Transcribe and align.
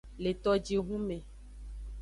Le 0.23 0.31
tojihun 0.43 0.99
me. 1.07 1.17